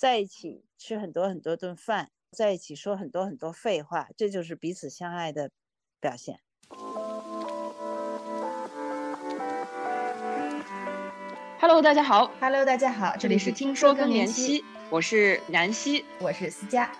[0.00, 5.50] 在一起吃很多很多顿饭，在一起说很多很多废话，这就是彼此相爱的
[6.00, 6.40] 表现。
[11.60, 12.32] Hello，大家好。
[12.40, 16.90] Hello，大家好，这里是听说更年期，我是南希，我是思佳。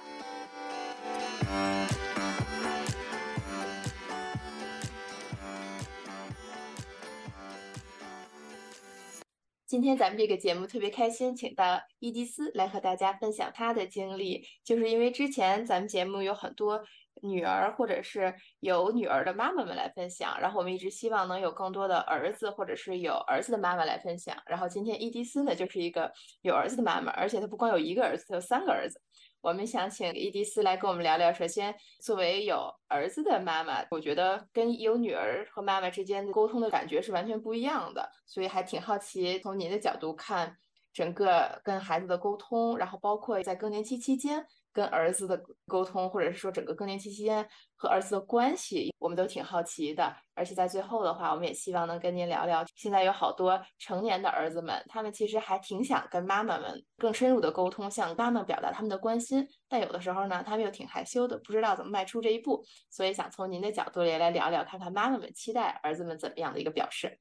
[9.71, 14.45] 今天咱们这个节目特别开心，请到伊迪丝来和大家分享她的经历。
[14.65, 16.83] 就是因为之前咱们节目有很多
[17.23, 24.37] 女儿或者是有女儿的妈妈们来分享，然后我们一直希望能有更多的儿子或者是有儿子的妈妈来分享。
[24.45, 29.01] 然后今天伊迪丝呢就是一个有儿子的妈妈，而且她不光有一个儿子，她有三个儿子。
[29.43, 31.33] 我们想请伊迪丝来跟我们聊聊。
[31.33, 40.55] 首先，作为有儿子的妈妈，我觉得跟有女儿和妈妈之间的沟通的感觉是完全不一样的，所以还挺好奇从您的角度看
[40.93, 50.15] 整个跟孩子的沟通，然后包括在更年期期间跟儿子的沟通，或者是说整个更年期期间和儿子的关系，我们都挺好奇的。
[50.35, 62.65] 而且在最后的话，我们也希望能跟您聊聊，现在有好多成年的儿子们，他们其实还挺想跟妈妈们更深入的沟通，向妈妈表达他们的关心，但有的时候呢，他们又挺害羞的，不知道怎么迈出这一步。
[62.91, 67.19] 所以想从您的角度也来聊聊，看看妈妈们期待儿子们怎么样的一个表示。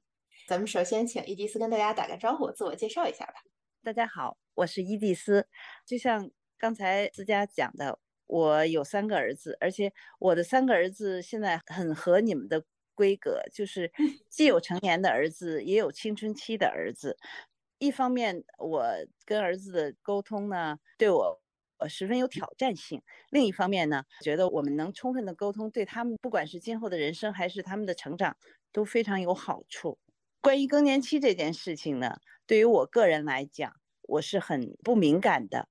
[0.48, 3.34] 咱们首先请伊迪丝跟大家打个招呼，自我介绍一下吧。
[3.84, 5.48] 大家好，我是伊蒂丝。
[5.86, 6.30] 就像
[6.60, 13.92] 刚才思佳讲的，我有三个儿子，而且我的三个儿子现在很合你们的规格，就是
[14.30, 17.18] 既有成年的儿子，也有青春期的儿子。
[17.80, 18.86] 一方面，我
[19.26, 21.42] 跟儿子的沟通呢，对我
[21.78, 23.00] 呃十分有挑战性；
[23.30, 28.36] 另一方面呢，觉得我们能充分的沟通，对他们不管是今后的人生还是他们的成长
[28.74, 29.98] 都非常有好处。
[30.42, 33.72] 关于更年期这件事情呢，对于我个人来讲，
[34.02, 35.70] 我是很不敏感的，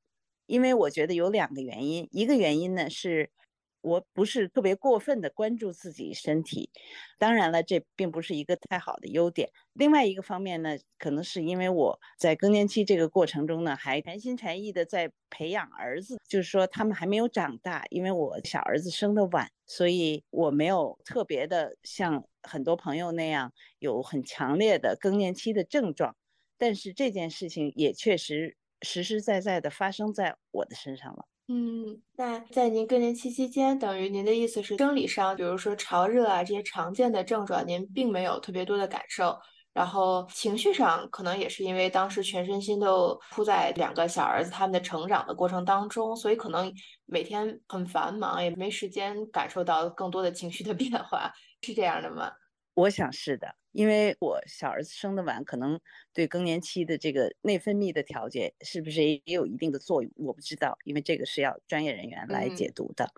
[0.49, 2.09] 因为我觉得有两个原因。
[2.11, 3.31] 一个原因呢是，
[3.81, 6.71] 我不是特别过分的关注自己身体，
[7.19, 9.51] 当然了，这并不是一个太好的优点。
[9.75, 26.17] 另外一个方面呢，可能是因为我在更年期这个过程中呢，还全心全意的在培养儿子，就是说他们还没有长大，因为我小儿子生的晚，所以我没有特别的像很多朋友那样有很强烈的更年期的症状。
[26.61, 31.25] 但是这件事情也确实实实在在的发生在我的身上了。
[31.51, 39.39] 嗯，那在您更年期期间，等于您的意思是生理上，比如说潮热啊这些常见的症状，您并没有特别多的感受。
[39.73, 46.71] 然后情绪上可能也是因为当时全身心都扑在两个小儿子他们的成长的过程当中，所以可能
[47.07, 52.31] 每天很繁忙，也没时间感受到更多的情绪的 变化，是这样的吗？
[52.75, 55.79] 我想是的，因为我小儿子生的晚，可能
[56.13, 63.09] 对更年期的这个内分泌的调节是不是也有一定的作用，我不知道，因为这个是要专业人员来解读的。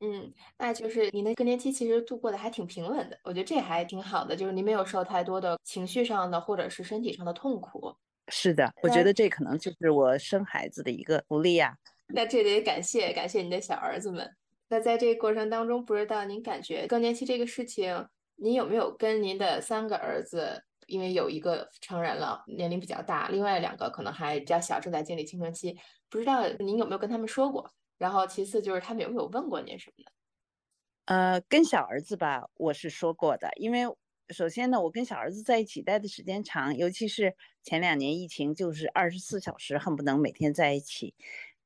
[0.00, 7.94] 嗯，那就是您的更年期其实度过的还挺平稳的，我觉得这还挺好的，就是您没有受太多的情绪上的或者是身体上的痛苦。
[8.26, 11.78] 是的，我觉得这可能就是我生孩子的一个福利呀。
[12.12, 14.28] 那这得感谢感谢您的小儿子们。
[14.68, 25.76] 那在这个过程当中，不知道您感觉更年期这个事情，您有没有跟您的三个儿子，因为有一个成人了，年龄比较大，另外两个可能还比较小，正在经历青春期，
[26.10, 27.70] 不知道您有没有跟他们说过？
[27.98, 30.12] 然后其次就是他们有没有问过您什么的？
[31.06, 33.82] 呃，跟小儿子吧，我是说过的，因为
[34.30, 41.14] 首先呢，我跟小儿子在一起待的时间长，尤其是前两年疫情，就是二十四小时恨不能每天在一起。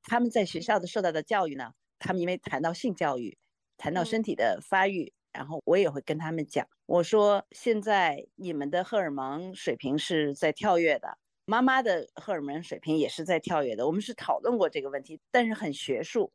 [0.02, 3.38] 他们在学校的受到的教育呢，他们因为谈到性教育，
[3.76, 13.86] 谈到身体的发育，然后我也会跟他们讲，我说现在你们的荷尔蒙水平是在跳跃的，妈妈的荷尔蒙水平也是在跳跃的。
[13.86, 16.32] 我们是讨论过这个问题，但是很学术。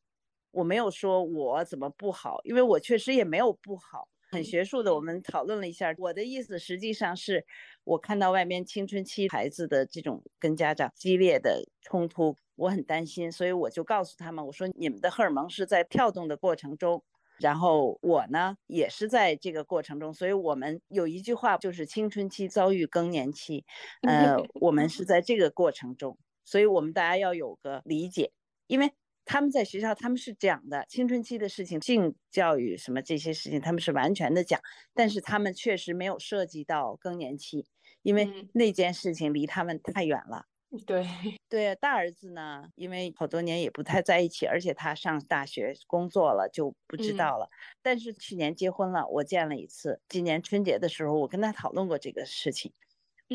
[0.51, 4.93] 我没有说我怎么不好，因为我确实也没有不好，很学术的。
[4.93, 7.45] 我们讨论了一下，我的意思实际上是
[7.85, 17.01] 我看到外面青春期孩子的这种跟家长激烈的冲突，我很担心，所以我就告诉他们，我说你们的荷尔蒙是在跳动的过程中，
[17.41, 23.65] 然后我呢也是在这个过程中，所以我们有一句话就是青春期遭遇更年期，
[24.07, 28.31] 呃，我们是在这个过程中，所以我们大家要有个理解，
[28.67, 28.91] 因为。
[29.23, 34.59] 他们在学校，他们是讲的青春期的事情，性教育什么这些事情，他们是完全的讲，
[34.95, 37.67] 但是他们确实没有涉及到更年期，
[38.01, 40.47] 因为那件事情离他们太远了。
[40.87, 41.07] 对
[41.51, 47.47] 对，大儿子呢，因为好多年也不太在一起，而且他上大学工作了，就不知道了。
[47.47, 47.51] 嗯、
[47.81, 52.71] 但是去年结婚了，我见了一次，今年春节的时候，我跟他讨论过这个事情。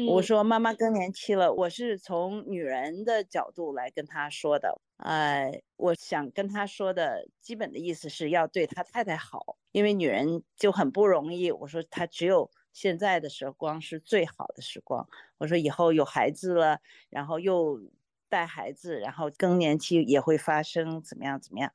[0.08, 4.80] 我说妈妈更年期了，我是从女人的角度来跟他说的。
[4.96, 11.52] 呃，我想跟他说的基本的意思是要对他太太好，因为女人就很不容易。
[11.52, 15.06] 我说她只有现在的时光是最好的时光。
[15.38, 16.78] 我说以后有孩子了，
[17.10, 17.80] 然后又
[18.28, 21.72] 带孩子，然后更年期也会发生，怎么样怎么样？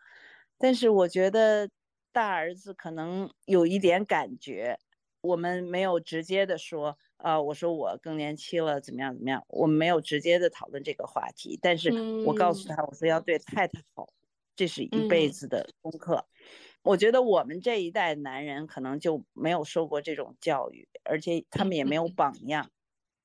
[0.57, 1.69] 但是我觉得
[2.11, 4.77] 大儿子可能有一点感觉，
[5.21, 6.97] 我们没有直接的说。
[7.17, 9.45] 啊，我说我更年期了，怎么样怎么样？
[9.47, 11.93] 我们没有直接的讨论这个话题，但是
[12.25, 14.09] 我告诉他，我说要对太太好，
[14.55, 16.25] 这是一辈子的功课。
[16.81, 22.65] 我觉得我们这一代男人可能就没有受过这种教育，而且他们也没有 榜样。
[22.65, 22.80] 嗯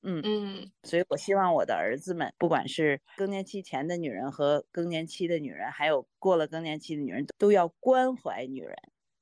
[0.08, 8.76] 嗯嗯，所以我希望我的儿子们，不管是更年期前的女人和更年期的女人，还有过了更年期的女人，都要关怀女人。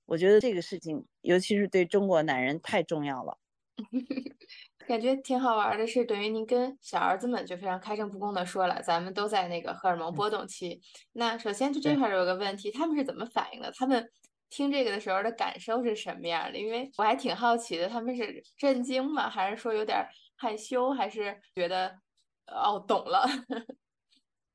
[0.07, 3.39] 我觉得这个事情，尤其是对中国男人太重要了。
[4.87, 10.79] 感觉挺好玩的，是等于您跟小儿子们就非常开诚布公的说了，咱们都在那个荷尔蒙波动期。
[11.15, 13.73] 那首先就这块有个问题，他们是怎么反应的？
[13.73, 14.07] 他们
[14.51, 16.59] 听这个的时候的感受是什么样的？
[16.59, 19.31] 因为我还挺好奇的，他们是震惊吗？
[19.31, 20.07] 还是说有点
[20.44, 20.91] 害羞？
[20.93, 21.99] 还是觉得
[22.49, 23.25] 哦懂了？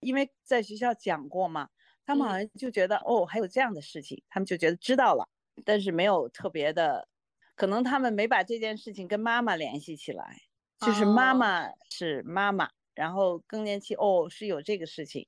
[0.02, 1.68] 因为在学校讲过嘛，
[2.06, 5.28] 他们好像就觉得哦还有这样的事情，他们就觉得知道了，
[5.66, 7.08] 但是没有特别的。
[7.56, 10.38] 可能他们没把这件事情跟妈妈联系起来，
[10.80, 15.28] 就是妈妈是妈妈，然后更年期哦是有这个事情，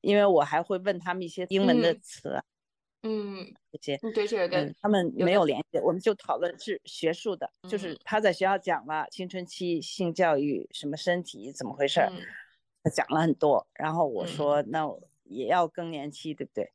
[0.00, 2.44] 因为我还会问他们一些英文的词，嗯，
[3.02, 12.00] 这些，对这个他们没有联系，我们就讨论是学术的，就是他在学校讲了青春期性教育什么身体怎么回事，
[12.82, 14.88] 他讲了很多，然后我说那
[15.24, 16.70] 也要更年期对不对？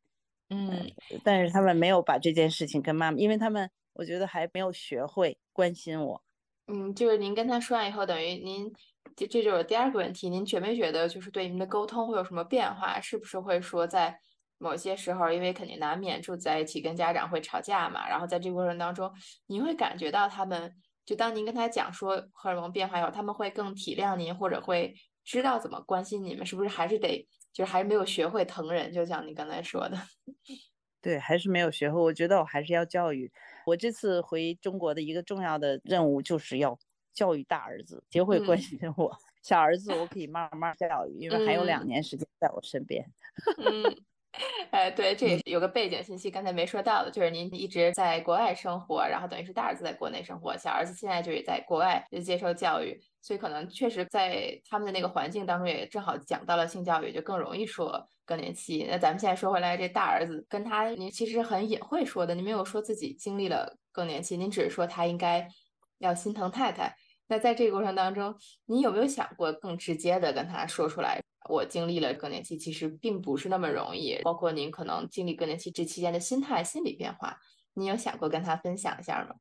[0.50, 0.92] 嗯，
[1.24, 3.70] 但是他们没有把这件事情跟妈妈，因为他们。
[4.00, 6.22] 我觉得还没有学会关心我，
[6.68, 8.72] 嗯，就是您跟他说完以后，等于您
[9.16, 13.02] 这这就是第二个问题，您觉没觉得就是对您的沟通会有什么变化？
[13.02, 14.20] 是不是会说在
[14.58, 19.12] 某些时候，因为肯定难免住在一起，跟家长会吵架嘛，然后在这个过程当中，
[19.48, 20.74] 您会感觉到他们，
[21.06, 24.94] 就当您跟他讲说荷尔蒙变化以后，他们会更体谅您，或者会
[25.24, 26.46] 知道怎么关心你们？
[26.46, 28.92] 是不是还是得就是还是没有学会疼人？
[28.92, 29.98] 就像你刚才说的，
[31.02, 32.00] 对，还是没有学会。
[32.02, 33.32] 我觉得我还是要教育。
[33.66, 36.78] 我这次回中国的一个重要的任务，就是要
[37.14, 39.16] 教育大儿子，学会关心我。
[39.44, 43.06] 小儿子我可以慢慢教育，因为还有两年时间在我身边。
[43.58, 44.04] 嗯。
[44.72, 58.86] 哎，对，这也是有个背景信息，刚才没说到的，就是您一直在国外生活，然后等于是大儿子在国内生活，小儿子现在就也在国外接受教育，所以可能确实在他们的那个环境当中，也正好讲到了性教育，就更容易说更年期。
[58.88, 65.48] 那咱们现在说回来，这大儿子跟他，您其实很隐晦说的，您没有说自己经历了更年期，您只是说他应该
[65.98, 66.96] 要心疼太太。
[67.28, 68.36] 那在这个过程当中，
[68.66, 71.22] 你有没有想过更直接的跟他说出来？
[71.50, 74.20] 我经历了更年期，其实并不是那么容易。
[74.24, 77.38] 包括您可能经历更年期这期间的心态、心理变化，
[77.74, 79.36] 你有想过跟他分享一下吗？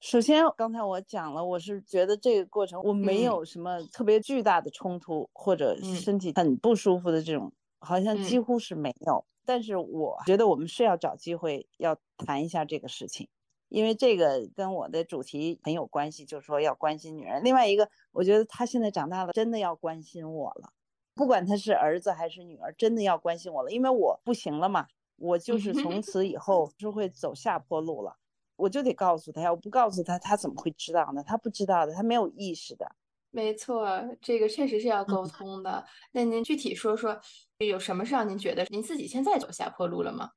[0.00, 9.24] 首先，刚才我讲了，我是觉得这个过程我没有什么特别巨大的冲突，或者身体很不舒服的这种，好像几乎是没有。
[9.44, 13.26] 但是我觉得我们是要找机会要谈一下这个事情，
[13.68, 17.42] 因为这个跟我的主题很有关系，就是说要关心女人。
[17.44, 20.72] 另外一个，我觉得他现在长大了，真的要关心我了。
[21.14, 24.86] 不管他是儿子还是女儿，真的要关心我了，因为我不行了嘛，
[25.16, 28.16] 我就是从此以后是会走下坡路了，
[28.56, 31.22] 我就得告诉他呀，我不告诉他，他怎么会知道呢？
[31.24, 32.94] 他不知道的，他没有意识的。
[33.30, 33.86] 没错，
[34.22, 35.84] 这个确实是要沟通的。
[36.12, 37.20] 那您具体说说，
[37.58, 40.30] 有什么是让您觉得您自己现在走下坡路了吗？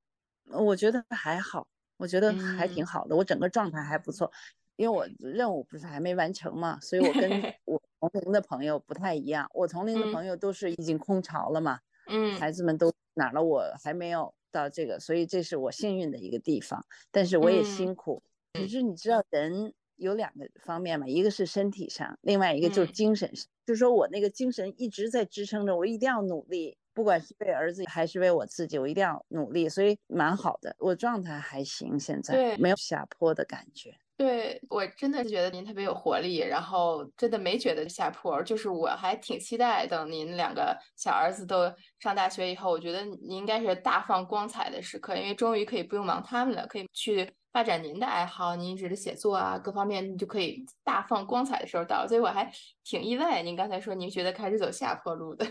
[0.49, 1.65] 我觉得还好，
[2.01, 4.29] 我觉得还挺好的，我整个状态还不错，
[4.75, 7.31] 因为我任务不是还没完成嘛，所以我跟
[7.63, 7.81] 我。
[8.01, 16.83] 同龄的朋友不太一样，我同龄的朋友都是已经空巢了嘛，嗯，孩子们都哪了，我还没有到这个，所以这是我幸运的一个地方。
[17.11, 33.93] 但是我也辛苦，可是你知道人有两个方面嘛，一个是身体上，另外一个就是精神上，就是说我那个精神一直在支撑着我，一定要努力，不管是为儿子还是为我自己，我一定要努力，所以蛮好的，我状态还行，现在没有下坡的感觉。
[34.17, 52.51] 对我真的是觉得您特别有活力，然后真的没觉得下坡，就是我还挺期待等您两个小儿子都上大学以后，我觉得您应该是大放光彩的时刻，因为终于可以不用忙他们了，可以去发展您的爱好，您一直的写作啊，各方面就可以大放光彩的时候到了，所以我还
[52.83, 55.47] 挺意外，您刚才说您觉得开始走下坡路的。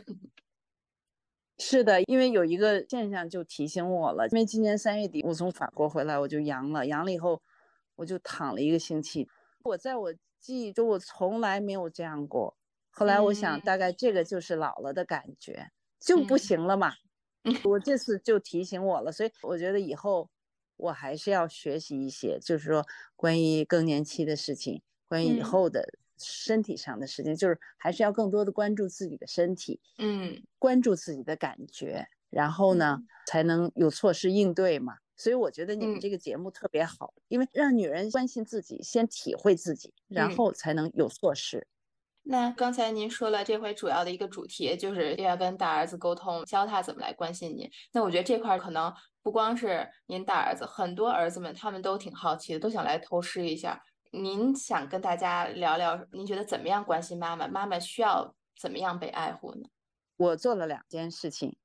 [1.61, 7.40] 是的，因为有一个现象就提醒我了，因为今年三月底我从法国回来，我就阳了，阳了以后。
[7.97, 9.29] 我就躺了一个星期，
[9.62, 12.57] 我在我记忆中我从来没有这样过，
[12.88, 16.95] 后来我想，大概这个就是老了的感觉，就不行了嘛。
[17.62, 20.31] 我这次就提醒我了，所以我觉得以后
[20.79, 22.87] 我还是要学习一些，就是说
[23.17, 25.87] 关于更年期的事情，关于以后的
[26.21, 34.95] 身体上的事情，就是还是要更多的关注自己的身体，嗯，关注自己的感觉，然后呢才能有措施应对嘛。
[35.17, 41.67] 所以我觉得你们这个节目特别好，因为让女人关心自己，先体会自己，然后才能有措施。
[42.23, 47.69] 那刚才您说了，这回主要的一个主题就是要跟大儿子沟通，教他怎么来关心您。
[47.93, 53.83] 那我觉得这块可能不光是您大儿子，很多儿子们他们都挺好奇的，都想来偷师一下。
[54.11, 57.47] 您想跟大家聊聊，您觉得怎么样关心妈妈？
[57.47, 59.69] 妈妈需要怎么样被爱护呢？
[60.17, 61.57] 我做了两件事情，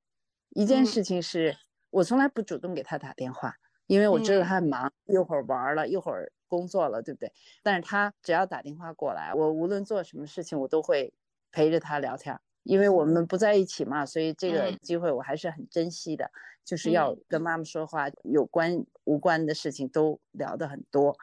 [0.50, 1.56] 一件事情是。
[1.90, 3.54] 我从来不主动给他打电话，
[3.86, 7.32] 因为我知道他很忙，一会儿玩了，一会儿工作了，对不对？
[7.62, 11.14] 但是他只要打电话过来，我无论做什么事情，我都会
[11.52, 12.38] 陪着他聊天。
[12.66, 16.30] 因为我们不在一起嘛，所以这个机会我还是很珍惜的，
[16.64, 21.16] 就是要跟妈妈说话，有关无关的事情都聊得很多。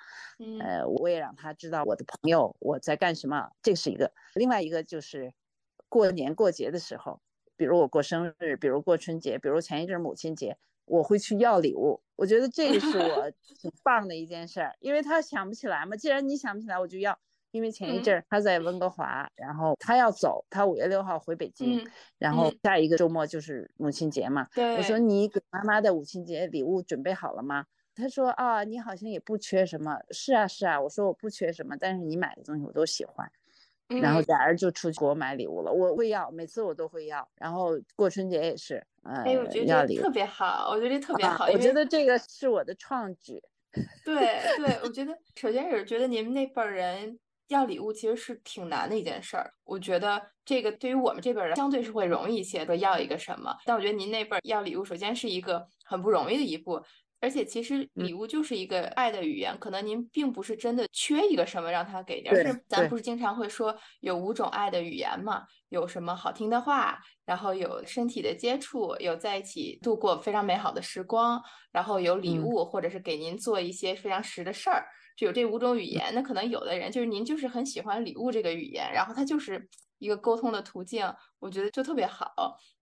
[0.62, 4.12] 呃，我也让她知道我的朋友我在干什么，这是一个。
[4.36, 5.34] 另外一个就是
[5.90, 7.22] 过年过节的时候。
[7.56, 12.02] 比如我过生日，比如过春节，比如前一阵母亲节，我会去要礼物。
[12.16, 13.32] 我觉得这个是我
[13.62, 15.96] 挺棒的一件事儿，因为他想不起来嘛。
[15.96, 17.18] 既然你想不起来，我就要。
[17.54, 24.48] 因为前一阵他在温哥华，然后他要走，他五月六号回北京，然后下一个周末就是母亲节嘛。
[24.76, 27.64] 我说你给妈妈的母亲节礼物准备好了吗？
[27.96, 30.00] 他说啊，你好像也不缺什么。
[30.10, 33.32] 是啊是啊，我说我不缺什么，但是你买的东西我都喜欢。
[34.02, 37.28] 然后俩人就出去给我买礼物了，我会要，每次我都会要。
[37.36, 39.24] 然后过春节也是，呃，
[39.68, 41.46] 要礼物特别好，我觉得这特别好。
[41.54, 43.40] 我觉得这个是我的创举。
[44.06, 49.52] 对对，我觉得首先是觉得你们那辈人要礼物其实是挺难的一件事儿。
[49.64, 53.56] 我觉得这个对于我们这边人相对是会容易一些，说要一个什么。
[53.66, 56.82] 但我觉得您那辈儿要礼物，首先是一个很不容易的一步。
[57.24, 65.46] 而且其实礼物就是一个爱的语言，可能您并不是真的缺一个什么让他给点，是咱不是经常会说有五种爱的语言嘛？
[65.70, 76.12] 有什么好听的话，然后有身体的接触，有在一起度过非常美好的时光，然后有礼物或者是给您做一些非常实的事儿，就有这五种语言。
[76.14, 82.34] 那可能有的人就是您就是很喜欢礼物这个语言，然后它就是一个沟通的途径，我觉得就特别好。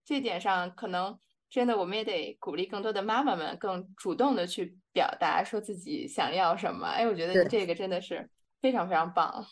[0.04, 1.20] 这点上可能。
[1.52, 6.88] 真的，我们也得鼓励更多的妈妈们更主动的去表达，说自己想要什么。
[6.88, 8.30] 哎，我觉得这个真的是
[8.62, 9.46] 非常非常棒。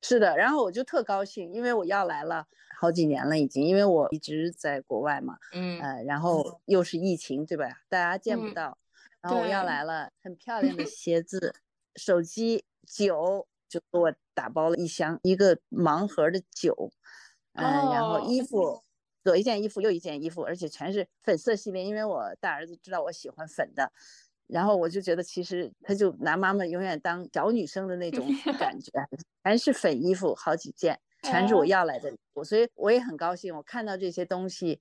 [0.00, 2.46] 是的，然后我就特高兴，因为我要来了
[2.80, 7.66] 好几年了，已经，因为我一直在国外嘛，嗯，呃，然后又是疫情，对吧？
[7.90, 8.78] 大家见不到，
[9.20, 11.54] 然后我要来了，很漂亮的 鞋子、
[11.96, 16.90] 手机、酒，就给我打包了一箱一个盲盒的酒，
[17.52, 17.62] 嗯，
[17.92, 18.82] 然后衣服。
[19.22, 23.92] 左一件衣服，右一件衣服，而且全是粉色系列，因为我大儿子知道我喜欢粉的，
[24.46, 28.26] 然后我就觉得其实他就拿妈妈永远当小女生的那种
[28.58, 28.90] 感觉，
[29.44, 33.54] 全是粉衣服，好几件，全是我要来的礼物，所以我也很高兴。
[33.54, 34.80] 我看到这些东西，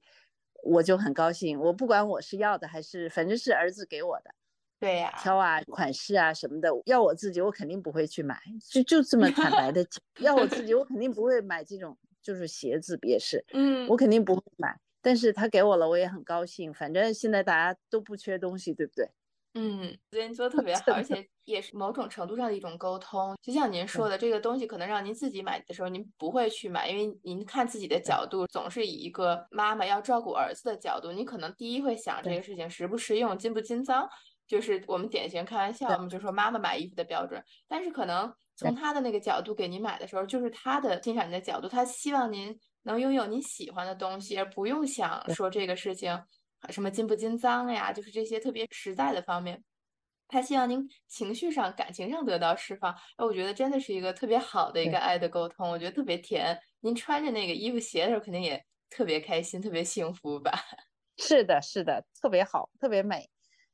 [0.63, 1.59] 我就很高兴。
[1.59, 4.33] 我不管我是要的还是，反正是儿子给我的，
[4.79, 8.39] 对呀，挑啊款式啊什么的，要我自己我肯定不会去买，
[8.71, 9.85] 就就这么 坦白的，
[10.19, 11.97] 要我自己我肯定不会买这种。
[12.21, 16.73] 就是鞋子也是，嗯，我肯定不会买，但是他给我了，我也很高兴。
[16.73, 19.09] 反正现在大家都不缺东西，对不对？
[19.55, 23.35] 嗯，我觉得你做的特别好，而且 也是某种程度上的一种沟通。
[23.41, 34.07] 就像您说的，这个东西可能让您自己买的时候，您不会去买，因为您看自己的角度总是以一个妈妈要照顾儿子的角度，你可能第一会想这个事情实不实用、经不经脏，
[34.45, 38.31] 就是我们典型开玩笑，我们就说妈妈买衣服的标准，但是可能。
[38.59, 46.21] 从他的那个角度给您买的时候，就是他的欣赏您的角度，他希望您能拥有您喜欢的东西，而不用想说这个事情
[46.69, 49.63] 什么金不金脏呀，就是这些特别实在的方面。
[50.27, 52.91] 他希望您情绪上、感情上得到释放。
[53.17, 56.55] 哎，我觉得真的是一个特别好的一个爱的沟通，我觉得特别甜。
[56.81, 60.51] 您穿着那个衣服鞋的时候，肯定也特别开心、特别幸福吧？
[61.17, 63.27] 是的，是的，特别好，特别美。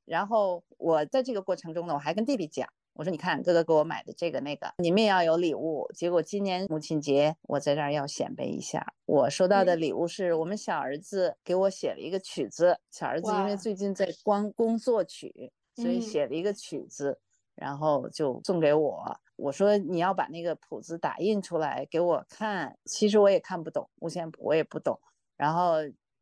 [0.06, 2.70] 然后我在这个过程中呢，我还跟弟弟讲。
[2.96, 5.86] 我说，你看哥哥给我买的这个那个，你们也要有礼物。
[5.94, 12.80] 结果今年母亲节，我在这儿要显摆一下，我收到的礼物是我们小儿子给我写了一个曲子。
[12.92, 17.20] 小儿子因为最近在光工作曲，所以写了一个曲子，
[17.54, 19.20] 然后就送给我。
[19.36, 24.98] 我说你要把那个谱子打印出来给我看，其实我也看不懂五线谱，我也不懂，
[25.36, 25.74] 然后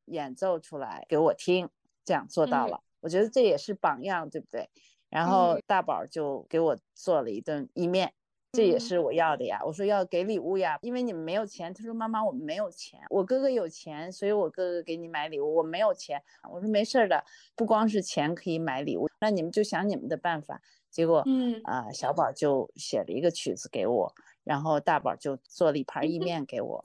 [0.05, 1.69] 演奏出来给我听，
[2.03, 2.81] 这样做到了。
[2.99, 4.67] 我觉得这也是榜样，对不对？
[5.13, 8.11] 然后大宝就给我做了一顿意面，
[8.53, 9.61] 这也是我要的呀。
[9.63, 11.71] 我说要给礼物呀，因为你们没有钱。
[11.71, 16.19] 他说妈妈，我们没有钱，我哥哥有钱，所以我哥哥给你买礼物，我没有钱。
[16.51, 17.23] 我说没事的，
[17.55, 20.59] 不光是钱可以买礼物，那你们就想你们的办法。
[20.89, 26.83] 结果，嗯啊，小宝就写了一个曲子给我，然后大宝就做了一盘意面给我，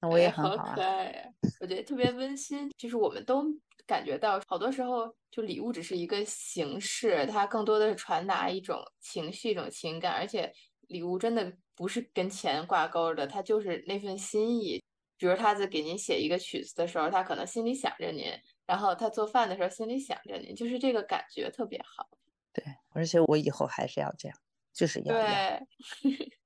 [0.00, 0.72] 那我也很好好啊。
[0.74, 2.70] 可爱呀，我觉得特别温馨。
[2.76, 3.44] 就是我们都
[3.90, 14.80] 感觉到，好多时候就礼物只是一个形式，它更多的是传达一种情绪、一种情感，而且礼物真的不是跟钱挂钩的，它就是那份心意。
[15.18, 18.24] 比如他在给您写一个曲子的时候，他可能心里想着您，
[18.64, 22.08] 然后他做饭的时候心里想着您，就是这个感觉特别好。
[22.54, 24.38] 对，而且我以后还是要这样，
[24.72, 25.20] 就是要要。
[25.20, 25.66] 对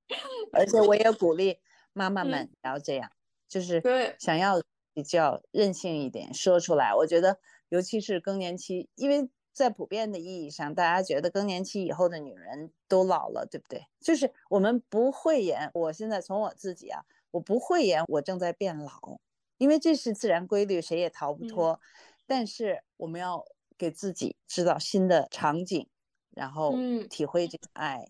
[0.53, 1.57] 而且我也鼓励
[1.93, 3.09] 妈妈嗯们也要这样，
[3.49, 4.61] 就是对想要
[4.95, 6.95] 比较任性一点，说出来。
[6.95, 13.87] 我觉得，尤其是更年期，因为在普遍的意义上，大家觉得更年期以后的女人都老了，对不对？
[14.01, 19.21] 就是我们不讳言，我现在从我自己啊，我不讳言我正在变老，
[19.59, 21.81] 因为这是自然规律，谁也逃不嗯脱。
[22.27, 23.45] 但是我们要
[23.77, 25.89] 给自己制造新的场景，
[26.31, 28.09] 然后嗯体会这个爱，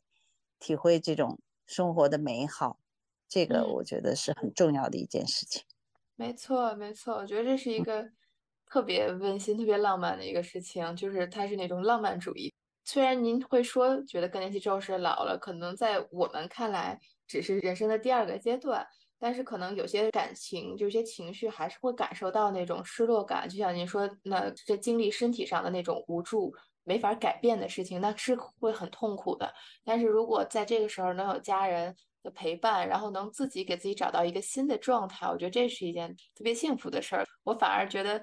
[0.60, 2.78] 体会这种生活的美好，
[3.28, 5.64] 这个嗯我觉得是很重要的一件事情。
[6.18, 8.09] 没错，没错，我觉得这是一个
[8.66, 12.52] 特别温馨、特别浪漫的一个事情，就是它是那种浪漫主义。
[12.85, 18.87] 虽然您会说觉得更年期之后是老了，可能在我们看来只是人生的第二个阶段，
[19.18, 23.49] 但是可能有些感情，有些情绪还是会感受到那种失落感。
[23.49, 26.54] 就像您说，那这经历身体上的那种无助、
[26.85, 29.52] 没法改变的事情，那是会很痛苦的。
[29.83, 37.24] 但是如果在这个时候能有家人的陪伴，然后能自己给自己找到一个新的状态，我觉得这是一件特别幸福的事儿。
[37.44, 38.20] 我反而觉得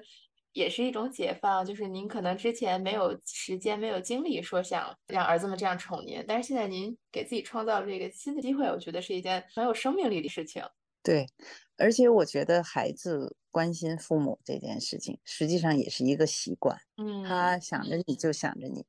[0.52, 10.62] 也是一种解放，就是您可能之前没有时间、没有精力说想让儿子们这样宠您，但是现在您给自己创造了这个新的机会，我觉得是一件很有生命力的事情。
[11.02, 11.26] 对，
[11.78, 16.78] 而且我觉得孩子关心父母这件事情，实际上也是一个习惯。
[16.96, 18.84] 嗯，他想着你就想着你，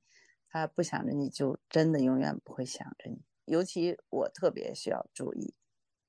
[0.50, 3.18] 他不想着你就真的永远不会想着你。
[3.46, 5.54] 尤其我特别需要注意，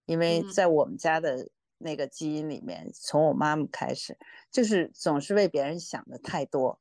[0.06, 0.52] 因为嗯。
[0.52, 4.16] 在我们家的那个基因里面，从我妈妈开始，
[4.50, 6.80] 就是总是为别人想的太多，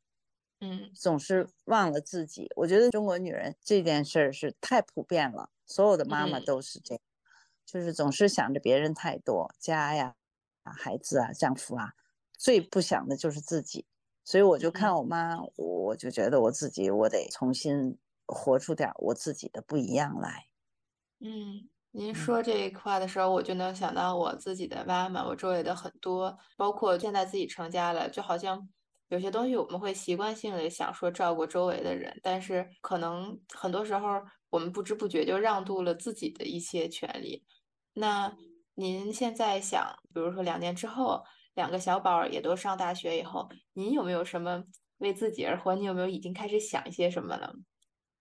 [0.62, 0.92] 嗯。
[0.94, 2.50] 总是忘了自己。
[2.56, 6.46] 我觉得中国女人这件事儿是太普遍了，所有的妈妈嗯。
[6.46, 7.02] 都是这样，
[7.66, 10.16] 就是总是想着别人太多，家呀、
[10.64, 11.94] 啊孩子啊、丈夫啊，
[12.38, 13.86] 最不想的就是自己。
[14.26, 20.48] 所以我就看嗯我妈，我就觉得我自己，我得重新活出点儿我自己的不一样来。
[21.22, 28.68] 嗯，您说这一块的时候，我就能想到我自己的妈妈，我周围的很多，包括现在自己成家了，就好像
[29.08, 37.46] 有些东西我们会习惯性的想说照顾周围的人，但是可能很多时候我们不知不觉就让渡了自己的一些权利。
[37.94, 38.36] 那
[38.76, 44.64] 您现在想，比如说两年之后，两个小宝儿也都上大学以后，您有没有什么
[44.98, 45.74] 为自己而活？
[45.76, 47.54] 你有没有已经开始想一些什么了？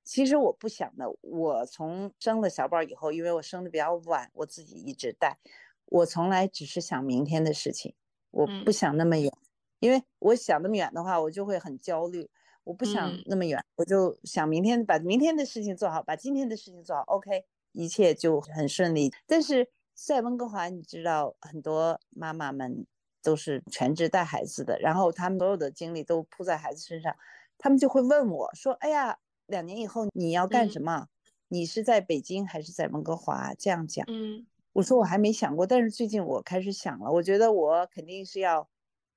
[0.04, 5.38] 其实我不想的，我从生了小宝以后，因为我生的比较晚，我自己一直带，
[5.86, 7.94] 我从来只是想明天的事情，
[8.30, 9.32] 我嗯不想那么远，
[9.80, 12.28] 因为我想那么远的话，我就会很焦虑。
[12.64, 19.12] 我不想嗯那么远，我就想明天把明天的事情做好，把今天的事情做好，OK，一切就很顺利。
[19.26, 22.86] 但是在温哥华，你知道很多妈妈们
[23.20, 27.16] 都是全职带孩子的，然后他们所有的精力都扑在孩子身上，
[27.58, 31.08] 他们就会问我说：“哎呀，两年以后你要干嗯什么？
[31.48, 38.68] 你是在北京还是在温哥华？”这样讲，嗯我说我还没想过，但是最近我开始想了，我觉得我肯定是要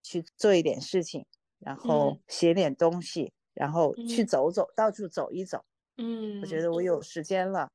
[0.03, 1.25] 去做一点事情，
[1.59, 5.63] 然后嗯写点东西，然后去嗯走走，到处走一走。
[5.97, 7.71] 嗯，我觉得我有时间了，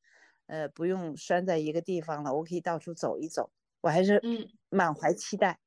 [0.46, 5.58] 呃，不用拴在一个地方了，我可以到处走一走，我还是嗯满怀期待。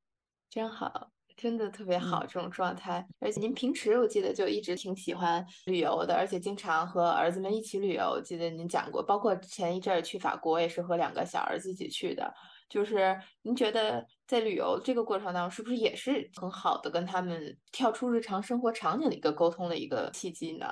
[0.51, 3.05] 真好，真的特别好嗯这种状态。
[3.19, 8.03] 而且您平时我记得就一直挺喜欢旅游的，而且经常和儿子们一起旅游。
[8.03, 12.33] 我记得您讲过，包括前一阵儿去法国也是和两个小儿子一起去的。
[12.69, 20.65] 就是您觉得在旅游这个过程当中，是不是也是很好的跟他们跳出日常生活场景的一个沟通的一个契机呢？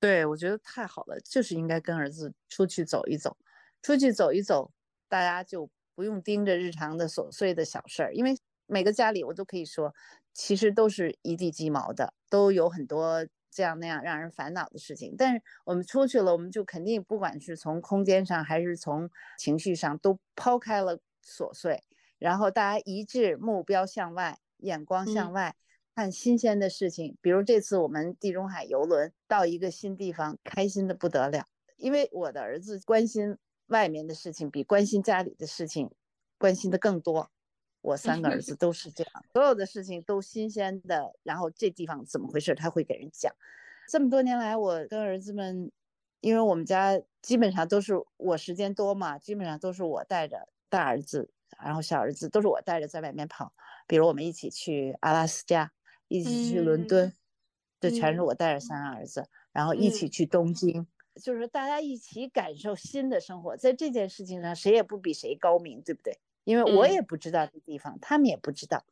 [0.00, 3.36] 对，我觉得太好了，就是应该跟儿子出去走一走，
[3.82, 4.72] 出去走一走，
[5.08, 8.34] 大家就不用盯着日常的琐碎的小事儿，因为
[8.72, 9.94] 每个家里我都可以说，
[10.32, 15.14] 其实都是一地鸡毛的，都有很多这样那样让人烦恼的事情。
[15.18, 21.84] 但是我们出去了，我们就肯定不管是从空间上还是从情绪上，都抛开了琐碎，
[22.18, 25.56] 然后大家一致目标向外，眼光向嗯外。
[25.94, 31.44] 看新鲜的事情，比如这次我们地中海游轮到一个新地方，开心的不得了。
[31.76, 35.90] 因为我的儿子关心外面的事情比关心家里的事情
[36.38, 37.30] 关心的更多。
[37.82, 43.34] 我三个儿子都是这样，所有的事情都新鲜的，然后这地方怎么回事，他会给人讲。
[43.88, 45.70] 这么多年来，我跟儿子们，
[46.20, 51.28] 因为我们家基本上都是我时间多嘛，基本上都是我带着大儿子，
[51.62, 53.52] 然后小儿子都是我带着在外面跑。
[53.88, 55.72] 比如我们一起去阿拉斯加，
[56.06, 57.12] 一起去伦敦，
[57.80, 60.86] 这全是我带着三个儿子，然后一起去东京，
[61.20, 63.56] 就是大家一起感受新的生活。
[63.56, 66.16] 在这件事情上，谁也不比谁高明，对不对？
[66.44, 68.84] 因为我也不知道这地方，他们也不知道，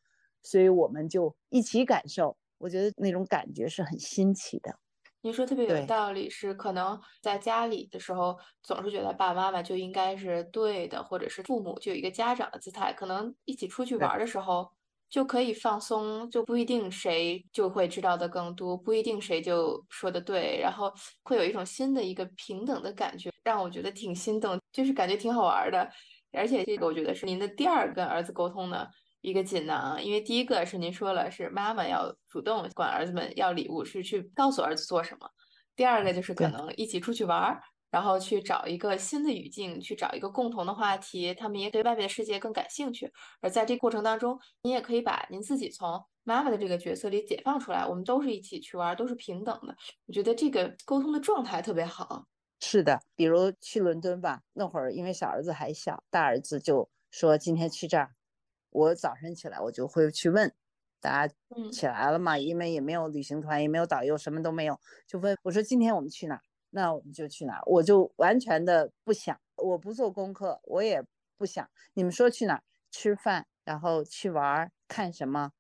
[0.43, 2.37] 所以我们就一起感受。
[2.59, 4.79] 我觉得那种感觉是很新奇的。
[5.23, 12.93] 您说特别有道理，是可能在家里的时候总是觉得爸爸妈妈就应该是对的，或者是父母就有一个家长的姿态。
[12.93, 14.71] 可能一起出去玩的时候
[15.11, 20.91] 就可以放松，就不一定谁就会知道的更多，不一定谁就说的对，然后
[21.23, 25.91] 会有一种新的一个平等的感觉，让我觉得挺心动，就是感觉挺好玩的。
[26.33, 28.91] 而且这个我觉得是您的第二跟儿子沟通的。
[29.23, 35.29] 一个锦囊，因为第一个是您说了，是妈妈要主动管儿子们要礼物，是去告诉儿子做什么。
[35.77, 43.13] 第二个就是可能一起出去玩，然后去找一个新的语境，去找一个共同的话题，他们也对外面的世界更感兴趣。
[43.43, 49.77] 而在这过程当中，您也可以把您自己从妈妈的这个角色里解放出来，我们都是一起去玩，都是平等的。
[50.07, 52.25] 我觉得这个沟通的状态特别好。
[52.61, 58.15] 是的，比如去伦敦吧，那会儿因为小儿子还小，大儿子就说今天去这儿。
[58.71, 60.53] 我早晨起来，我就会去问
[61.01, 61.35] 大家
[61.73, 66.41] 起来了嘛，因为也没有旅行团，也没有导游，什么都没有，就问我说：“今天我们去哪？
[66.71, 71.03] 那我们就去哪。”我就完全的不想，我不做功课，我也
[71.37, 71.69] 不想。
[71.95, 75.53] 你们说去哪吃饭，然后去玩，看什么，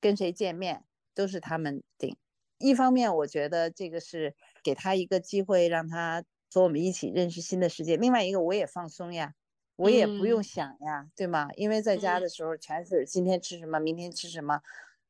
[0.00, 2.16] 跟谁见面，都是他们定。
[2.58, 7.96] 一方面，我觉得这个是给他一个机会，让他和我们一起认识新的世界。
[7.96, 9.34] 另外一个，我也放松呀。
[9.76, 11.48] 我也不用想呀，对吗？
[11.54, 14.60] 因为在家的时候全是今天吃什么，明天吃什么，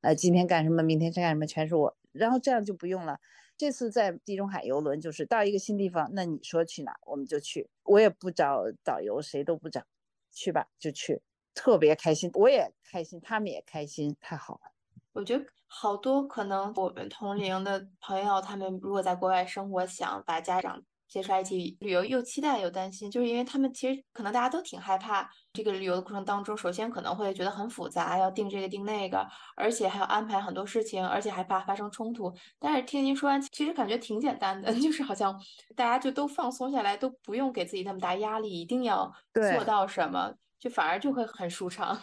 [0.02, 1.96] 呃，今天干什么，明天干什么，全是我。
[2.12, 3.18] 然后这样就不用了。
[3.56, 7.70] 这次在地中海游轮，就是到一个新地方，那你说去哪，我们就去。
[7.84, 9.82] 我也不找导游，谁都不找，
[10.30, 11.22] 去吧就去，
[11.54, 14.77] 特别开心，我也开心，他们也开心，太好了。
[15.18, 20.80] 我觉得好多可能我们同龄的朋友，他们如果在国外生活，想把家长。
[21.08, 29.26] 接出来一起旅游，又期待又担心，就是因为他们其实可能大家都挺害怕这个旅游的过程当中，首先可能会觉得很复杂，要定这个定那个，
[29.56, 32.30] 而且还要安排很多事情，而且还怕发生冲突。
[32.58, 35.34] 但是听您说完，其实感觉挺简单的， 就是好像
[35.74, 41.98] 大家就都放松下来，都不用给自己那么大压力，一定要做到什么，就反而就会很舒畅。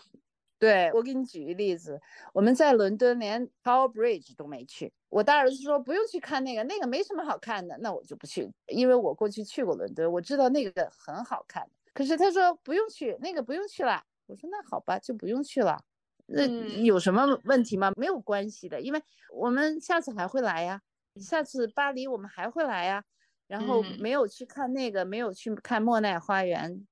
[0.58, 2.00] 对我给你举个例子，
[2.34, 4.91] 我们在伦敦连 Tower Bridge 都没去。
[5.10, 11.70] 我大儿子说不用去看那个，那个没什么好看的，那我就不去，因为我过去去过伦敦，我知道那个很好看。
[11.94, 14.02] 可是他说不用去，那个不用去了。
[14.28, 15.84] 我说那好吧，就不用去了。
[16.26, 16.48] 那
[16.84, 17.91] 有什么问题吗？
[17.98, 19.02] 没有关系的，因为
[19.34, 20.82] 我们下次还会来呀，
[21.22, 23.04] 下次巴黎我们还会来呀。
[23.48, 26.88] 然后没有去看那个，没有去看莫奈花园，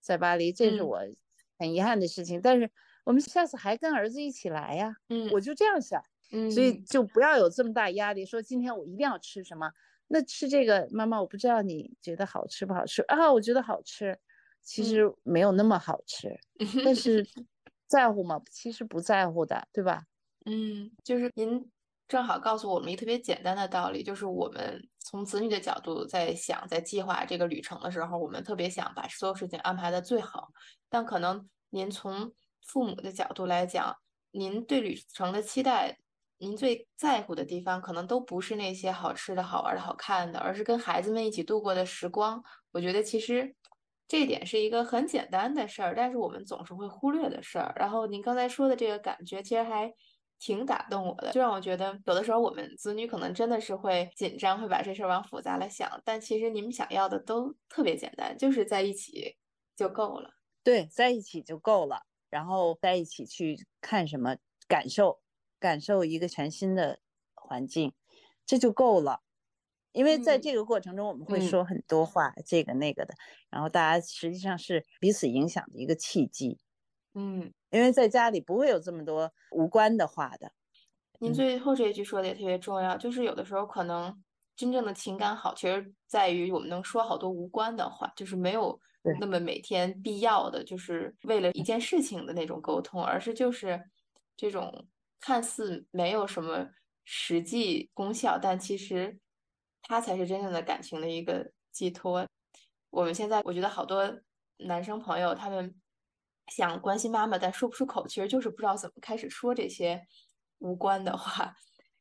[0.00, 1.00] 在巴黎，这是我
[1.58, 2.40] 很遗憾的事情。
[2.40, 2.70] 但是。
[3.08, 5.98] 我们下次还跟儿子一起来呀，嗯，我就这样想，
[6.30, 9.72] 嗯，所以就不要有这么大压力，说今天我一定要吃什么，
[10.08, 14.18] 那吃这个，妈妈我不知道你觉得好吃不好吃啊，我觉得好吃，
[14.62, 16.38] 其实没有那么好吃，
[16.84, 17.26] 但是
[17.86, 18.38] 在乎吗？
[18.50, 20.02] 其实不在乎的，对吧？
[20.44, 21.66] 嗯，就是您
[22.06, 30.50] 正好告诉我们一个特别简单的道理，就是我们从子女的角度在想，在计划这个旅程的时候，我们特别想把所有事情安排的最好，
[30.90, 32.30] 但可能您从
[32.68, 33.92] 父母的角度来讲，
[34.30, 35.98] 您对旅程的期待，
[36.38, 42.40] 您最在乎的地方，可能都不是那些好吃的、好玩的、好看的，而是跟孩子们一起度过的时光。
[42.72, 43.56] 我觉得其实
[44.06, 47.72] 这点是一个很简单的事儿，但是我们总是会忽略的事儿。
[47.76, 49.92] 然后您刚才说的这个感觉，其实还
[50.38, 59.36] 挺打动我的，就让我觉得有的时候我们子女可能真的是会紧张，会把这事儿往复杂了想，但其实你们想要的都特别简单，就是在一起
[59.74, 60.30] 就够了。
[60.64, 62.02] 对，在一起就够了。
[62.30, 64.36] 然后在一起去看什么，
[64.66, 65.20] 感受
[65.58, 67.00] 感受一个全新的
[67.34, 67.92] 环境，
[68.44, 69.22] 这就够了。
[69.92, 73.14] 因为在这个过程中，我们会说很多话，这个那个的。
[73.50, 76.58] 然后大家实际上是彼此影响的一个契机。
[77.14, 80.52] 嗯，因为在家里不会有这么多无关的话的。
[81.20, 84.22] 您最后这一句说的也特别重要，就是有的时候可能
[84.58, 88.78] 真正的情感好，其实在于我们能说好多无关的话，就是没有。
[89.20, 93.82] 那么每天必要的就是为了一件事情的那种沟通，而是就是
[94.36, 94.86] 这种
[95.18, 96.68] 看似没有什么
[97.04, 99.18] 实际功效，但其实
[99.80, 102.26] 它才是真正的感情的一个寄托。
[102.90, 104.20] 我们现在我觉得好多
[104.58, 105.74] 男生朋友他们
[106.48, 110.04] 想关心妈妈，但说不出口，其实就是不知道怎么开始说这些
[110.58, 111.54] 无关的话。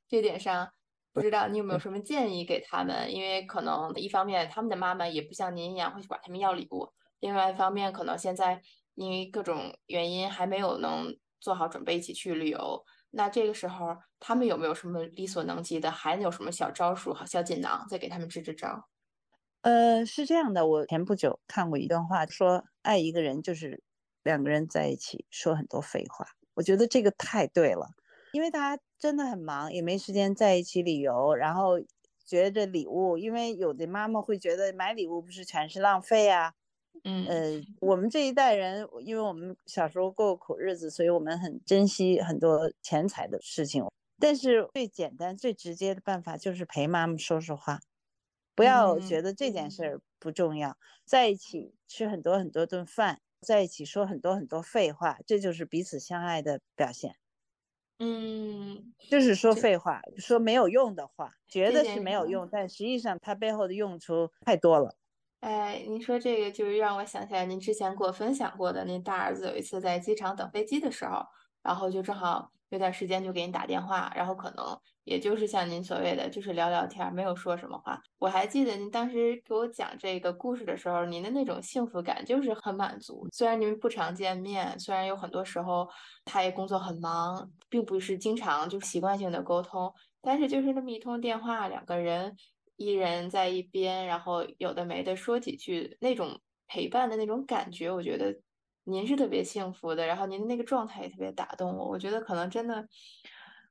[0.10, 0.74] 这点上，
[1.18, 3.12] 不知道你有没有什么建议给他们？
[3.12, 6.88] 因为可能一方面他们的妈妈也不像您一样会去管他们要礼物，
[7.20, 8.62] 另外一方面可能现在
[8.94, 12.84] 因为各种原因还没有能做好准备一起去旅游。
[13.10, 15.90] 那这个时候他们有没有什么力所能及的？
[15.90, 18.88] 还有什么小招数、小锦囊，再给他们支支招？
[19.62, 23.84] 呃，是这样的，我前不久看过一段话，说爱一个人就是
[24.24, 26.28] 两个人在一起说很多废话。
[26.54, 27.88] 我觉得这个太对了，
[28.34, 31.80] 因为大家真的很忙，也没时间在一起旅游，然后
[32.26, 36.54] 觉得礼物，因为有的妈妈会觉得买礼物不是全是浪费啊。
[37.04, 43.86] 嗯，呃，我们这一代人，因为我们小时候过苦日子，所以我们很珍惜很多钱财的事情。
[44.20, 47.80] 但是最简单、最直接的办法就是陪妈妈说说话。
[48.56, 57.16] 不要觉得这件事儿不重要，在一起吃很多很多顿饭，在一起说很多很多废话，这就是彼此相爱的表现。
[58.00, 64.98] 嗯，就是说废话，说没有用的话，觉得是没有用，但实际上它背后的用处太多了。
[65.42, 71.24] 哎，您说这个就是让我想起来您之前给我分享过的，您大儿子有一次在机场等飞机的时候，
[71.62, 72.52] 然后就正好。
[72.70, 78.00] 有点时间就给你打电话，然后可能也就是像您所谓的，就是聊聊天，没有说什么话。
[78.20, 83.28] 我还记得您当时给我讲这个故事的时候，您的那种幸福感就是很满足。
[83.32, 85.88] 虽然您不常见面，虽然有很多时候
[86.26, 92.36] 他也工作很忙，并不是经常就习惯性的沟通，但是就是那么一通电话，两个人
[92.76, 98.36] 一人在一边，然后有的没的说几句，那种陪伴的那种感觉，我觉得。
[98.90, 101.90] 您是特别幸福的，然后您的那个状态也特别打动我。
[101.90, 102.88] 我觉得可能真的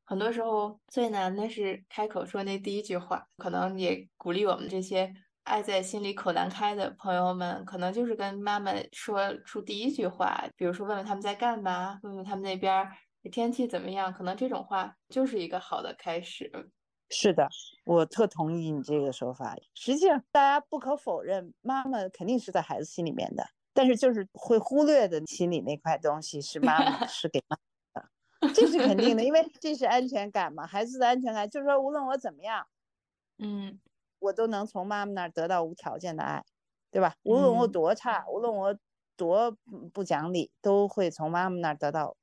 [0.05, 5.11] 很多时候最难的是开口说那第一句话，可能也鼓励我们这些
[5.45, 12.87] 爱在心里口难开的朋友们，可能就是跟妈妈说出第一句话，比如说问问他们在干嘛，问问他们那边
[13.33, 16.71] 天气怎么样，可能这种话就是一个好的开始。
[17.09, 17.49] 是的，
[17.85, 19.57] 我特同意你这个说法。
[19.75, 23.56] 实际上，大家不可否认，妈妈肯定是在孩子心里面的。
[23.77, 27.57] 但是就是会忽略的心里那块东西是妈妈 是给妈
[27.93, 32.67] 的，这是肯定的，因为这是安全感嘛，孩子的安全感就是说无论我怎么样，
[33.39, 33.79] 嗯，
[34.19, 36.43] 我都能从妈妈那儿得到无条件的爱，
[36.91, 37.15] 对吧？
[37.25, 38.75] 无论我多差，无论我
[39.15, 39.55] 多
[39.93, 42.17] 不讲理，都会从妈妈那儿得到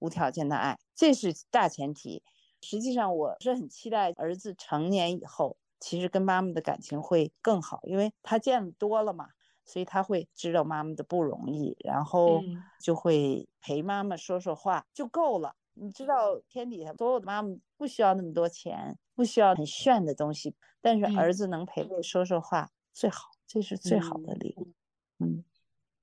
[0.00, 2.24] 无条件的爱，这是大前提。
[2.60, 9.28] 实际上我是很期待儿子成年以后，其实跟妈妈的感情会更好，因为他见多了嘛。
[9.64, 12.42] 所以他会知道妈妈的不容易，然后
[12.80, 15.54] 就会陪妈妈说说话就够了。
[15.74, 24.72] 你知道天底下所有的妈妈不需要那么多钱，不需要很炫的东西，但是儿子能陪陪说说话最好，这是最好的礼物。
[25.18, 25.44] 嗯。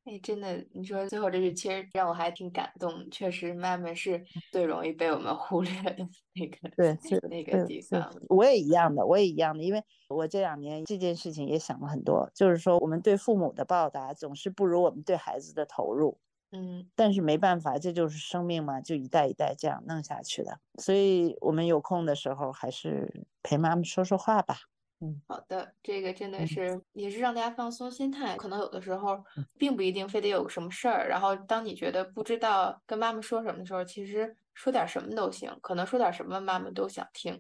[0.10, 3.08] 哎，真的，你说最后这句其实让我还挺感动。
[3.12, 5.98] 确实，妈妈是最容易被我们忽略的
[6.34, 6.98] 那个，对，
[7.30, 8.12] 那个地方。
[8.28, 12.28] 我也一样的，我也一样的，因为我这两年这件事情也想了很多。
[12.34, 16.18] 就是说，我们对父母的报答总是不如我们对孩子的投入。
[16.52, 20.60] 嗯，但是没办法，这就是生命嘛，就一代一代这样弄下去的。
[20.80, 24.56] 所以我们有空的时候，还是陪妈妈说说话吧。
[25.02, 28.36] 嗯，好的，这个真的是也是让大家放松心态。
[28.36, 29.24] 可能有的时候
[29.58, 37.40] 并不一定非得有什么事儿，然后当你觉得不知道跟妈妈说什么的时候，其实说点什么都行，可能说点什么妈妈都想听。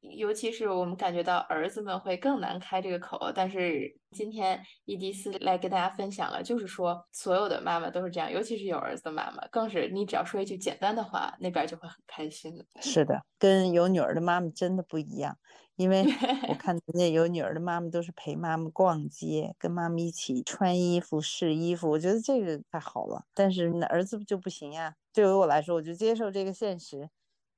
[0.00, 12.64] 尤其是我们感觉到儿子们会更难开这个口，但是今天伊迪丝来跟大家分享了，就是说所有的妈妈都是这样，尤其是有儿子的妈妈，更是你只要说一句简单的话，那边就会很开心。
[12.80, 15.36] 是的，跟有女儿的妈妈真的不一样，
[15.78, 16.04] 因为
[16.46, 23.24] 我看人家有女儿的妈妈都是陪妈妈逛街，跟妈妈一起穿衣服、试衣服，我觉得这个太好了。
[23.32, 27.08] 但是那儿子就不行呀，对于我来说，我就接受这个现实。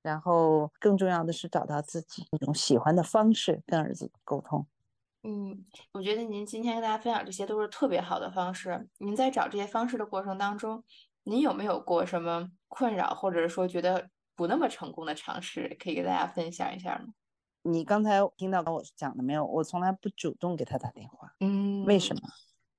[0.02, 4.66] 然后更重要的是找到自己一种喜欢的方式跟儿子沟通。
[5.24, 8.88] 嗯，我觉得您今天跟大家分享这些都是特别好的方式。
[8.98, 10.82] 您在找这些方式的过程当中，
[11.24, 17.12] 您有没有过什么困扰，或者是说觉得不那么成功的尝试，可以给大家分享一下吗？
[17.62, 19.44] 你刚才听到我讲的没有？
[19.44, 21.34] 我从来不主动给他打电话。
[21.40, 22.22] 嗯，为什么？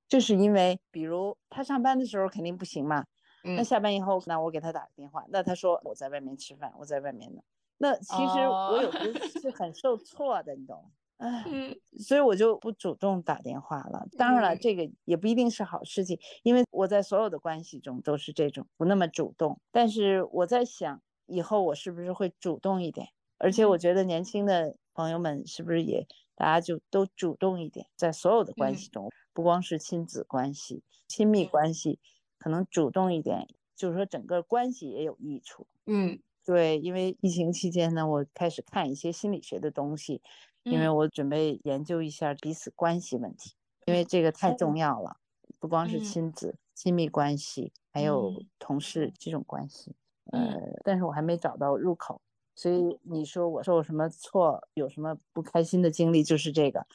[0.08, 3.06] 就是因为，比如他上班的时候肯定不行嘛。
[3.44, 7.42] 那下班以后，那我给他打个电话，那他说我在外面吃饭，我在外面呢。
[7.78, 10.90] 那其实我有时是很受挫的，你懂吗？
[11.18, 11.44] 哎，
[12.00, 14.06] 所以我就不主动打电话了。
[14.18, 19.60] 当然了，这个也不一定是好事情，因为我在所有的关系中都是这种不那么主动。
[19.72, 23.08] 但是我在想，以后我是不是会主动一点？
[23.44, 32.00] 而且我觉得年轻的朋友们是不是也大家就都主动一点，在所有的关系中，不光是亲子关系、亲密关系，
[32.38, 35.66] 可能主动一点，就是说整个关系也有益处。
[35.88, 40.22] 嗯，对，因为疫情期间呢，我开始看一些心理学的东西，
[40.64, 43.56] 因为我准备研究一下彼此关系问题，
[43.88, 45.18] 因为这个太重要了，
[45.60, 49.96] 不光是亲子、亲密关系，还有同事这种关系。
[50.32, 52.22] 呃，但是我还没找到入口。
[52.62, 56.86] 所以你说我受什么挫，有什么不开心的经历，就是这个。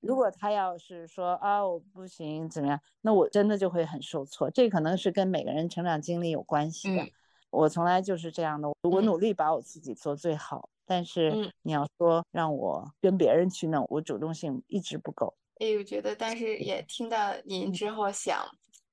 [0.00, 4.50] 如果他要是说啊我不行怎么样，那我真的就会很受挫。
[4.50, 7.08] 这可能是跟每个人成长经历有关系的。
[7.48, 10.68] 我从来就是这样的，我努力把我自己做最好。
[10.84, 15.34] 但是你要说让我跟别人去弄，我主动性一直不够。
[15.58, 18.44] 哎，我觉得，但是也听到您之后想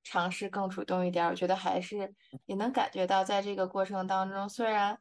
[0.02, 2.14] 尝试更主动一点，我觉得还是
[2.46, 4.98] 也能感觉到，在这个过程当中，虽然。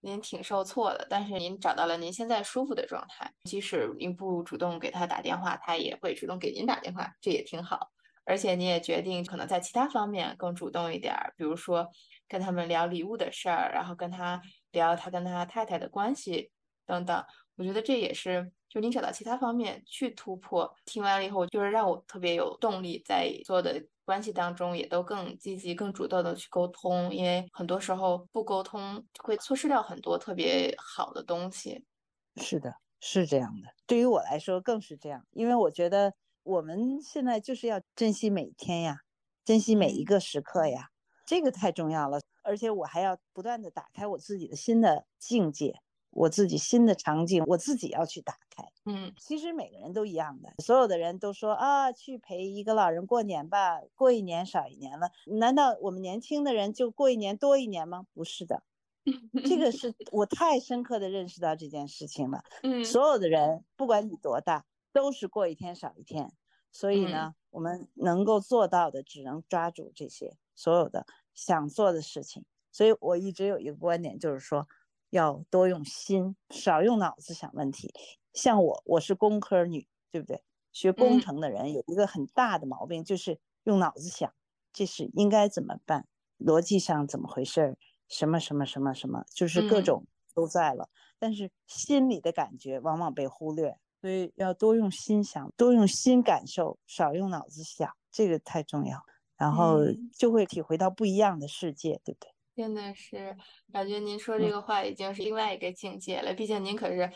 [0.00, 3.32] 您挺受挫的，但是您找到了您现在舒服的状态。
[3.44, 7.90] 即使您不主动给他打电话，他也会主动给您打电话，这也挺好。
[8.24, 11.88] 而且你也决定可能在其他方面更主动一点儿，比如说
[12.28, 14.40] 跟他们聊礼物的事儿，然后跟他
[14.72, 16.50] 聊他跟他太太的关系
[16.86, 17.24] 等等。
[17.56, 18.52] 我觉得这也是。
[18.68, 31.84] 就你找到其他方面去突破，听完了以后，就是让我特别有动力，在所有的关系当中也都更积极、更主动的去沟通，因为很多时候不沟通会错失掉很多特别好的东西。
[32.36, 33.68] 是的，是这样的。
[33.86, 38.98] 对于我来说更是这样，因为我觉得我们现在就是要珍惜每一天呀，
[39.44, 40.88] 珍惜每一个时刻呀，
[41.26, 42.20] 这个太重要了。
[42.42, 45.80] 而且我还要不断的打开我自己的新的境界。
[46.18, 48.64] 我自己新的场景，我自己要去打开。
[48.86, 55.10] 嗯，其实每个人都一样的，所有的人都说啊，去陪一个老人过年吧，过一年少一年了。
[55.26, 58.04] 难道我们年轻的人就过一年多一年吗？
[58.12, 58.64] 不是的，
[59.46, 62.42] 这个是我太深刻的认识到这件事情了。
[62.64, 66.32] 嗯，所有的人不管你多大，都是过一天少一天。
[66.72, 72.44] 所以呢，我们能够做到的，只能抓住这些所有的想做的事情。
[72.72, 74.66] 所以我一直有一个观点，就是说。
[75.10, 77.92] 要多用心，少用脑子想问题。
[78.32, 80.42] 像我，我是工科女，对不对？
[80.72, 84.32] 学工程的人有一个很大的毛病，就是用脑子想，
[84.72, 86.06] 这是应该怎么办？
[86.38, 87.78] 逻辑上怎么回事儿？
[88.08, 90.88] 什么什么什么什么，就是各种都在了。
[91.18, 99.02] 但是心里的感觉往往被忽略，所以要多用心想，多用心感受，少用脑子想，这个太重要。
[99.36, 99.78] 然后
[100.16, 102.30] 就会体会到不一样的世界，对不对？
[102.58, 103.36] 真的是
[103.72, 106.34] 感觉您说这个话已经是另外一个境界了。
[106.34, 107.08] 毕竟您可是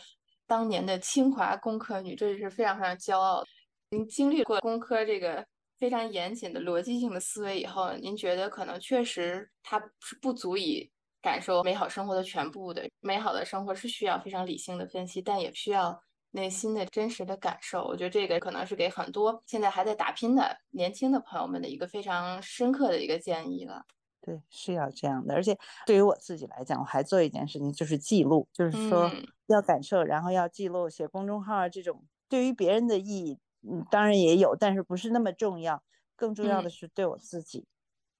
[0.47, 3.43] 当年的清华工科女，这是非常非常骄傲。
[3.89, 5.45] 您经历过工科这个
[5.77, 10.89] 非常严谨的逻辑性的思维以后，您觉得可能确实它是不足以
[11.21, 12.89] 感受美好生活的全部的。
[13.01, 16.01] 美好的生活是需要非常理性的分析，但也需要
[16.31, 17.83] 内心的真实的感受。
[17.83, 23.83] 我觉得这个可能是给很多现在还在打拼的年轻的朋友们的一个非常深刻的一个建议了。
[24.25, 25.35] 对，是要这样的。
[25.35, 29.11] 而且对于我自己来讲，我还做一件事情，就是记录，就是说
[29.47, 30.89] 要感受，然后要记录。
[30.89, 35.83] 写公众号这种对于别人的意义，嗯，当然也有，但是不是那么重要。
[36.15, 37.65] 更重要的是对我自己，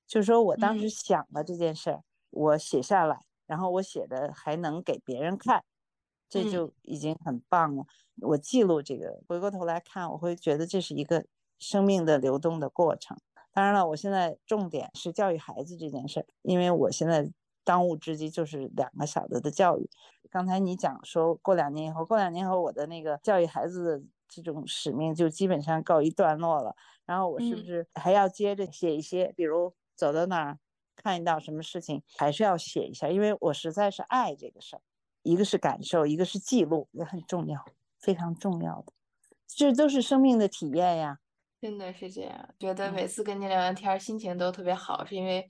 [0.05, 5.63] 就是说我当时想了这件事儿，我写下来，然后我写的还能给别人看，
[6.27, 7.85] 这就已经很棒了。
[8.21, 11.23] 我记录这个，回过头来看，我会觉得这是一个
[11.59, 13.15] 生命的流动的过程。
[13.53, 17.31] 当然了，我现在重点是教育孩子这件事儿，因为我现在
[17.63, 19.89] 当务之急就是两个小的的教育。
[20.29, 26.75] 刚才你讲说过两年以后，过两年以后我的那个教育孩子的这种使命就基本上告一段落了。
[27.05, 30.57] 然后我是不是还要接着写一些，比如走到哪儿
[30.95, 34.81] 看到什么事情，还是要写一下，因为我实在是爱这个事儿。
[35.21, 37.63] 一个是感受，一个是记录，也很重要，
[37.97, 38.91] 非常重要的，
[39.47, 41.19] 这都是生命的体验呀。
[41.63, 45.47] 真的是这样，觉得每次跟你聊完天，心情都特别好，是因为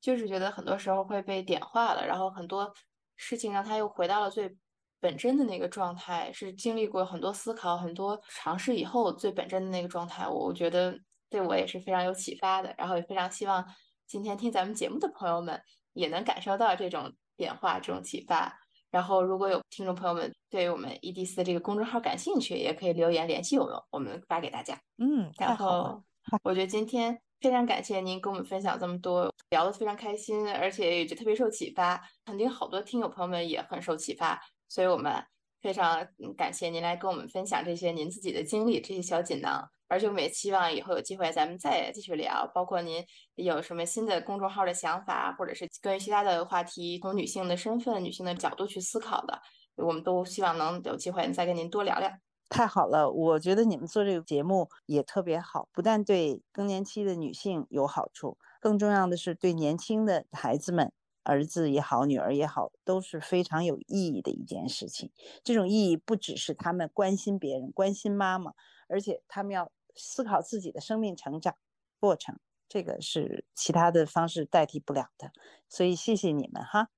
[0.00, 2.72] 就是觉得很多时候会被点化了，然后很多
[3.16, 4.56] 事情让他又回到了最
[5.00, 10.24] 本真的那个状态，是经历过很多思考、很多尝试以后最本真的那个状态。
[10.28, 10.96] 我觉得
[11.28, 13.66] 对我也是非常有启发的，然后也非常希望
[14.06, 15.60] 今天听咱们节目的朋友们
[15.94, 18.59] 也能感受到这种点化、这种启发。
[18.90, 24.76] 然后，如果有听众朋友们对我们 EDC 的这个公众号感兴趣，也可以留言联系我们，我们发给大家。
[24.98, 26.02] 嗯，然后
[26.42, 32.02] 我觉得今天非常感谢您跟我们分享这么多，聊得非常开心，而且也特别受启发。
[32.24, 35.24] 肯定好多听友朋友们也很受启发，所以我们
[35.60, 36.06] 非常
[36.36, 39.68] 感谢您来跟我们分享这些您自己的经历，这些小锦囊。
[39.88, 43.04] 而且我们也希望以后有机会咱们再继续聊，包括您
[43.34, 49.40] 有什么新的公众号的想法，或者是关于其他的话题，从女性的身份、女性的角度去思考的，
[49.74, 52.08] 我们都希望能有机会再跟您多聊聊。
[52.48, 60.92] 太好了，我觉得你们做这个节目也特别好，不但对更年期的女性有好处，更重要的是对年轻的孩子们，
[61.22, 65.10] 儿子也好，女儿也好，都是非常有意义的一件事情。
[65.44, 68.52] 这种意义不只是他们关心别人、关心妈妈，
[68.88, 71.54] 而且他们要思考自己的生命成长
[71.98, 75.32] 过程，这个是其他的方式代替不了的。
[75.68, 76.88] 所以谢谢你们哈。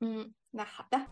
[0.00, 1.06] 嗯，那好的。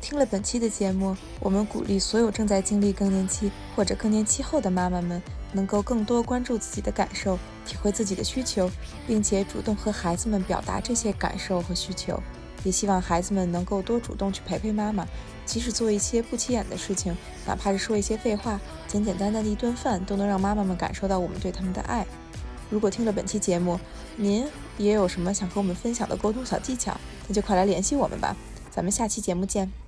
[0.00, 5.20] 听了本期的节目，我们鼓励所有正在经历更年期或者更年期后的妈妈们，
[5.52, 8.70] 能够更多关注自己的感受，体会自己的需求，
[9.06, 12.20] 并且主动和孩子们表达这些感受和需求。
[12.64, 15.06] 也希望孩子们能够多主动去陪陪妈妈，
[15.46, 22.04] 即使做一些不起眼的事情，哪怕是说一些废话，简简单单的一顿饭，都能让妈妈们感受到我们对他们的爱。
[22.68, 23.78] 如果听了本期节目，
[24.16, 24.46] 您
[24.76, 26.94] 也有什么想和我们分享的沟通小技巧，
[27.28, 28.36] 那就快来联系我们吧。
[28.70, 29.87] 咱们下期节目见。